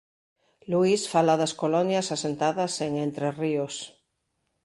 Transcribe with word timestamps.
Luís 0.71 1.01
fala 1.13 1.35
das 1.41 1.53
colonias 1.61 2.07
asentadas 2.15 2.73
en 2.85 2.91
Entre 3.07 3.27
Ríos. 3.39 3.75